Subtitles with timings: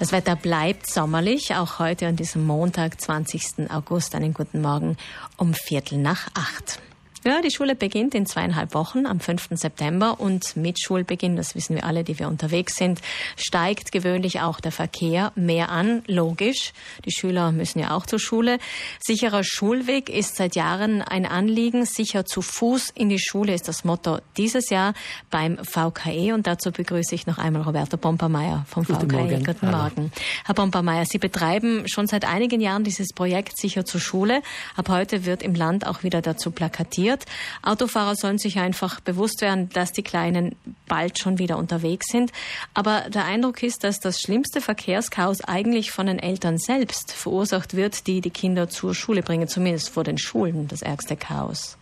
[0.00, 3.70] Das Wetter bleibt sommerlich, auch heute an diesem Montag, 20.
[3.70, 4.14] August.
[4.14, 4.96] Einen guten Morgen
[5.36, 6.80] um Viertel nach acht.
[7.22, 9.48] Ja, die Schule beginnt in zweieinhalb Wochen am 5.
[9.50, 13.02] September und mit Schulbeginn, das wissen wir alle, die wir unterwegs sind,
[13.36, 16.02] steigt gewöhnlich auch der Verkehr mehr an.
[16.06, 16.72] Logisch.
[17.04, 18.58] Die Schüler müssen ja auch zur Schule.
[19.00, 21.84] Sicherer Schulweg ist seit Jahren ein Anliegen.
[21.84, 24.94] Sicher zu Fuß in die Schule ist das Motto dieses Jahr
[25.30, 29.16] beim VKE und dazu begrüße ich noch einmal Roberto Pompermeier vom Guten VKE.
[29.16, 29.44] Morgen.
[29.44, 29.76] Guten Hallo.
[29.76, 30.12] Morgen.
[30.46, 34.40] Herr Pompermeier, Sie betreiben schon seit einigen Jahren dieses Projekt Sicher zur Schule.
[34.74, 37.26] Ab heute wird im Land auch wieder dazu plakatiert passiert.
[37.62, 40.56] Autofahrer sollen sich einfach bewusst werden, dass die Kleinen
[40.86, 42.32] bald schon wieder unterwegs sind.
[42.74, 48.06] Aber der Eindruck ist, dass das schlimmste Verkehrschaos eigentlich von den Eltern selbst verursacht wird,
[48.06, 51.76] die die Kinder zur Schule bringen, zumindest vor den Schulen das ärgste Chaos.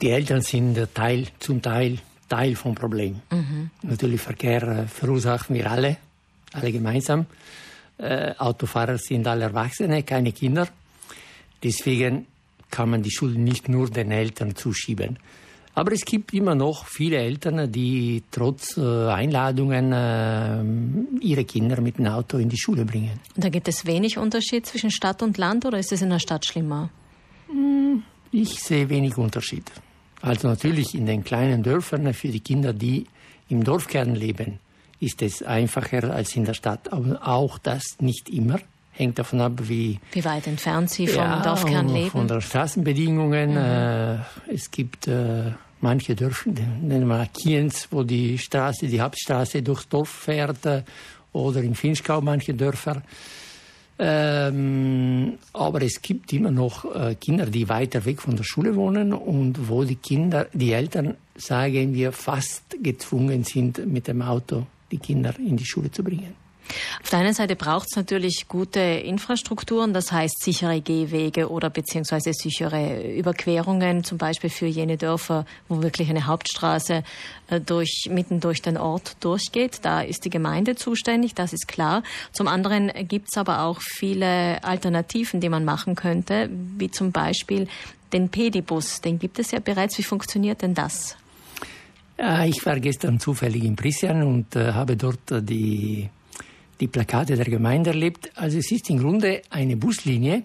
[0.00, 3.20] Die Eltern sind Teil, zum Teil Teil vom Problem.
[3.32, 3.70] Mhm.
[3.82, 5.96] Natürlich Verkehr äh, verursachen wir alle,
[6.52, 7.26] alle gemeinsam.
[7.98, 10.68] Äh, Autofahrer sind alle Erwachsene, keine Kinder.
[11.62, 12.26] Deswegen
[12.70, 15.18] kann man die Schuld nicht nur den Eltern zuschieben.
[15.74, 21.98] Aber es gibt immer noch viele Eltern, die trotz äh, Einladungen äh, ihre Kinder mit
[21.98, 23.20] dem Auto in die Schule bringen.
[23.36, 26.18] Und da gibt es wenig Unterschied zwischen Stadt und Land oder ist es in der
[26.18, 26.90] Stadt schlimmer?
[27.48, 29.70] Hm, ich sehe wenig Unterschied.
[30.20, 33.06] Also natürlich in den kleinen Dörfern für die Kinder, die
[33.48, 34.58] im Dorfkern leben,
[34.98, 36.92] ist es einfacher als in der Stadt.
[36.92, 38.58] Aber auch das nicht immer
[39.00, 39.98] hängt davon ab, wie...
[40.12, 42.10] Wie weit entfernt Sie vom ja, Dorfkern leben?
[42.10, 43.50] von den Straßenbedingungen.
[43.52, 43.56] Mhm.
[43.56, 46.50] Äh, es gibt äh, manche Dörfer,
[46.82, 50.82] nennen wir Kienz, wo die Straße, die Hauptstraße durchs Dorf fährt, äh,
[51.32, 53.02] oder in Finchgau manche Dörfer.
[54.02, 59.12] Ähm, aber es gibt immer noch äh, Kinder, die weiter weg von der Schule wohnen
[59.12, 64.98] und wo die Kinder, die Eltern, sagen wir, fast gezwungen sind, mit dem Auto die
[64.98, 66.39] Kinder in die Schule zu bringen.
[67.02, 72.32] Auf der einen Seite braucht es natürlich gute Infrastrukturen, das heißt sichere Gehwege oder beziehungsweise
[72.32, 77.02] sichere Überquerungen, zum Beispiel für jene Dörfer, wo wirklich eine Hauptstraße
[77.48, 79.80] äh, durch, mitten durch den Ort durchgeht.
[79.82, 82.02] Da ist die Gemeinde zuständig, das ist klar.
[82.32, 87.68] Zum anderen gibt es aber auch viele Alternativen, die man machen könnte, wie zum Beispiel
[88.12, 89.00] den Pedibus.
[89.00, 89.98] Den gibt es ja bereits.
[89.98, 91.16] Wie funktioniert denn das?
[92.46, 96.10] Ich war gestern zufällig in Pristian und äh, habe dort äh, die
[96.80, 98.30] die Plakate der Gemeinde erlebt.
[98.34, 100.42] Also es ist im Grunde eine Buslinie.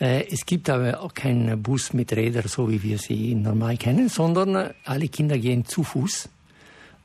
[0.00, 4.08] Äh, es gibt aber auch keinen Bus mit Rädern, so wie wir sie normal kennen,
[4.08, 6.28] sondern alle Kinder gehen zu Fuß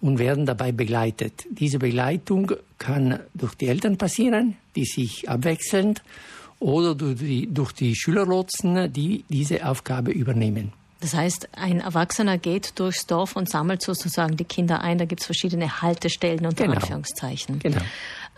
[0.01, 1.45] und werden dabei begleitet.
[1.50, 5.95] Diese Begleitung kann durch die Eltern passieren, die sich abwechseln,
[6.59, 10.74] oder durch die, durch die Schülerlotsen, die diese Aufgabe übernehmen.
[11.00, 14.97] Das heißt, ein Erwachsener geht durchs Dorf und sammelt sozusagen die Kinder ein.
[14.97, 16.78] Da gibt es verschiedene Haltestellen unter genau.
[16.78, 17.59] Anführungszeichen.
[17.59, 17.81] Genau.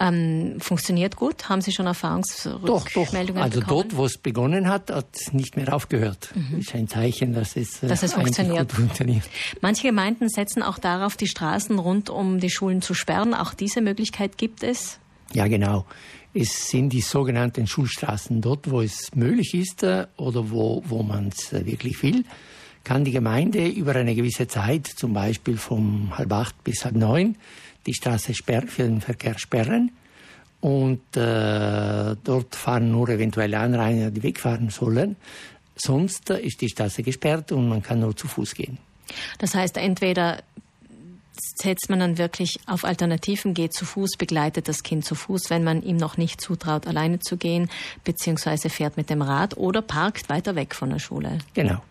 [0.01, 1.49] Ähm, funktioniert gut?
[1.49, 3.13] Haben Sie schon Erfahrungsmeldungen Doch, doch.
[3.13, 3.63] Also bekommen?
[3.67, 6.29] dort, wo es begonnen hat, hat es nicht mehr aufgehört.
[6.35, 6.47] Mhm.
[6.51, 8.71] Das ist ein Zeichen, dass es, äh, dass es funktioniert.
[8.71, 9.23] funktioniert.
[9.61, 13.33] Manche Gemeinden setzen auch darauf, die Straßen rund um die Schulen zu sperren.
[13.33, 14.99] Auch diese Möglichkeit gibt es?
[15.33, 15.85] Ja, genau.
[16.33, 18.41] Es sind die sogenannten Schulstraßen.
[18.41, 22.23] Dort, wo es möglich ist äh, oder wo, wo man es äh, wirklich will,
[22.83, 27.35] kann die Gemeinde über eine gewisse Zeit, zum Beispiel von halb acht bis halb neun,
[27.85, 29.91] die Straße sperren, für den Verkehr sperren.
[30.61, 35.15] Und äh, dort fahren nur eventuelle Anrainer, die wegfahren sollen.
[35.75, 38.77] Sonst ist die Straße gesperrt und man kann nur zu Fuß gehen.
[39.37, 40.43] Das heißt, entweder
[41.41, 45.63] setzt man dann wirklich auf Alternativen, geht zu Fuß, begleitet das Kind zu Fuß, wenn
[45.63, 47.69] man ihm noch nicht zutraut, alleine zu gehen,
[48.03, 51.39] beziehungsweise fährt mit dem Rad oder parkt weiter weg von der Schule.
[51.53, 51.81] Genau.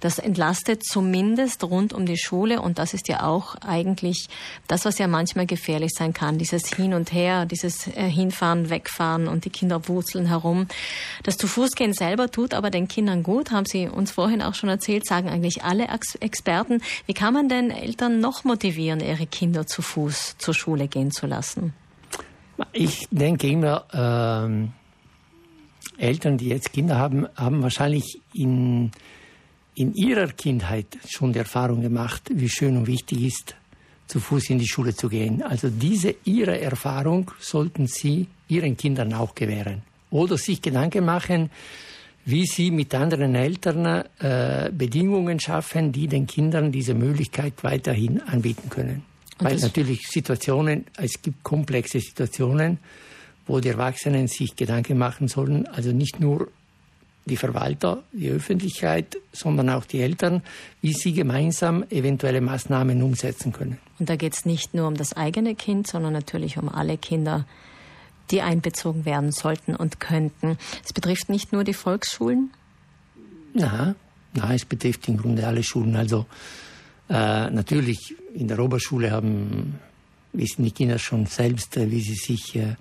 [0.00, 4.28] Das entlastet zumindest rund um die Schule und das ist ja auch eigentlich
[4.66, 9.28] das, was ja manchmal gefährlich sein kann, dieses Hin und Her, dieses äh, Hinfahren, Wegfahren
[9.28, 10.66] und die Kinder wurzeln herum.
[11.22, 14.54] Das zu Fuß gehen selber tut aber den Kindern gut, haben Sie uns vorhin auch
[14.54, 15.86] schon erzählt, sagen eigentlich alle
[16.20, 16.82] Experten.
[17.06, 21.26] Wie kann man denn Eltern noch motivieren, ihre Kinder zu Fuß zur Schule gehen zu
[21.26, 21.72] lassen?
[22.72, 24.72] Ich denke immer, ähm,
[25.98, 28.90] Eltern, die jetzt Kinder haben, haben wahrscheinlich in
[29.76, 33.54] in ihrer Kindheit schon die Erfahrung gemacht, wie schön und wichtig ist,
[34.06, 35.42] zu Fuß in die Schule zu gehen.
[35.42, 39.82] Also diese ihre Erfahrung sollten Sie Ihren Kindern auch gewähren.
[40.10, 41.50] Oder sich Gedanken machen,
[42.24, 48.70] wie Sie mit anderen Eltern äh, Bedingungen schaffen, die den Kindern diese Möglichkeit weiterhin anbieten
[48.70, 49.02] können.
[49.38, 52.78] Weil natürlich Situationen, es gibt komplexe Situationen,
[53.46, 56.48] wo die Erwachsenen sich Gedanken machen sollen, also nicht nur
[57.26, 60.42] die Verwalter, die Öffentlichkeit, sondern auch die Eltern,
[60.80, 63.78] wie sie gemeinsam eventuelle Maßnahmen umsetzen können.
[63.98, 67.44] Und da geht es nicht nur um das eigene Kind, sondern natürlich um alle Kinder,
[68.30, 70.56] die einbezogen werden sollten und könnten.
[70.84, 72.50] Es betrifft nicht nur die Volksschulen?
[73.54, 73.96] Na,
[74.34, 75.96] na es betrifft im Grunde alle Schulen.
[75.96, 76.26] Also
[77.08, 79.80] äh, natürlich in der Oberschule haben
[80.32, 82.76] wissen die Kinder schon selbst, äh, wie sie sich äh,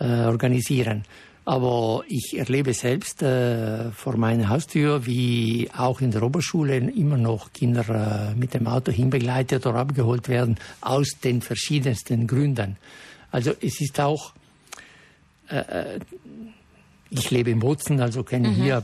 [0.00, 1.04] äh, organisieren.
[1.48, 7.54] Aber ich erlebe selbst äh, vor meiner Haustür, wie auch in der Oberschule immer noch
[7.54, 12.76] Kinder äh, mit dem Auto hinbegleitet oder abgeholt werden, aus den verschiedensten Gründen.
[13.30, 14.34] Also es ist auch,
[15.48, 16.00] äh, äh
[17.08, 18.54] ich lebe in Bozen, also kenne mhm.
[18.54, 18.82] hier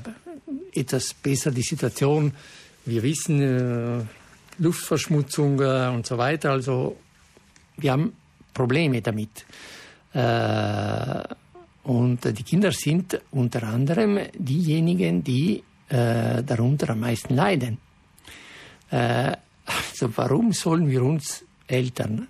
[0.72, 2.32] etwas besser die Situation.
[2.86, 4.04] Wir wissen, äh,
[4.56, 6.52] Luftverschmutzung äh, und so weiter.
[6.52, 6.96] Also
[7.76, 8.14] wir haben
[8.54, 9.44] Probleme damit.
[10.14, 11.24] Äh,
[11.84, 17.78] und die Kinder sind unter anderem diejenigen, die äh, darunter am meisten leiden.
[18.90, 19.36] Äh,
[19.66, 22.26] also warum sollen wir uns Eltern,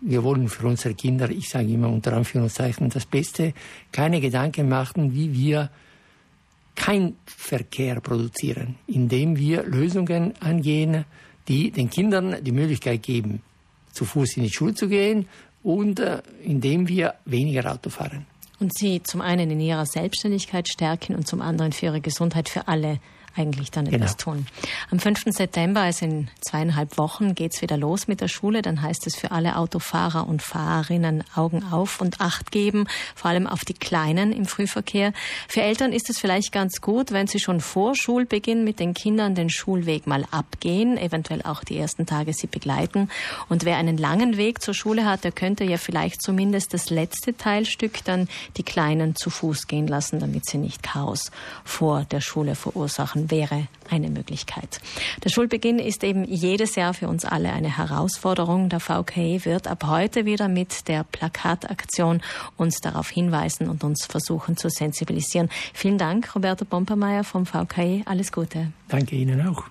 [0.00, 3.52] wir wollen für unsere Kinder, ich sage immer unter Anführungszeichen, das Beste,
[3.92, 5.70] keine Gedanken machen, wie wir
[6.74, 11.04] kein Verkehr produzieren, indem wir Lösungen angehen,
[11.48, 13.42] die den Kindern die Möglichkeit geben,
[13.92, 15.26] zu Fuß in die Schule zu gehen
[15.62, 18.26] und äh, indem wir weniger Auto fahren
[18.60, 22.68] und sie zum einen in ihrer Selbstständigkeit stärken und zum anderen für ihre Gesundheit für
[22.68, 23.00] alle
[23.40, 24.36] eigentlich dann etwas genau.
[24.36, 24.46] tun.
[24.90, 25.24] Am 5.
[25.26, 28.62] September, also in zweieinhalb Wochen, geht's wieder los mit der Schule.
[28.62, 33.46] Dann heißt es für alle Autofahrer und Fahrerinnen Augen auf und Acht geben, vor allem
[33.46, 35.12] auf die Kleinen im Frühverkehr.
[35.48, 39.34] Für Eltern ist es vielleicht ganz gut, wenn sie schon vor Schulbeginn mit den Kindern
[39.34, 43.08] den Schulweg mal abgehen, eventuell auch die ersten Tage sie begleiten.
[43.48, 47.36] Und wer einen langen Weg zur Schule hat, der könnte ja vielleicht zumindest das letzte
[47.36, 51.30] Teilstück dann die Kleinen zu Fuß gehen lassen, damit sie nicht Chaos
[51.64, 54.80] vor der Schule verursachen wäre eine Möglichkeit.
[55.24, 58.68] Der Schulbeginn ist eben jedes Jahr für uns alle eine Herausforderung.
[58.68, 62.22] Der VKE wird ab heute wieder mit der Plakataktion
[62.56, 65.48] uns darauf hinweisen und uns versuchen zu sensibilisieren.
[65.74, 68.02] Vielen Dank, Roberto Pompermeier vom VKE.
[68.06, 68.72] Alles Gute.
[68.88, 69.64] Danke Ihnen auch.